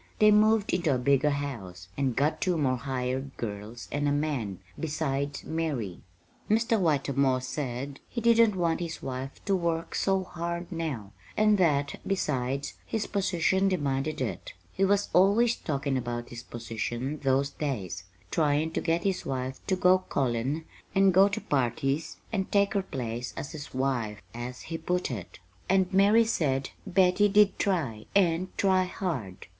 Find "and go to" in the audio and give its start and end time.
20.95-21.39